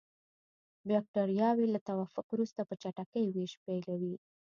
بکټریاوې 0.87 1.65
له 1.73 1.79
توافق 1.87 2.25
وروسته 2.29 2.61
په 2.69 2.73
چټکۍ 2.81 3.25
ویش 3.29 3.53
پیلوي. 3.65 4.15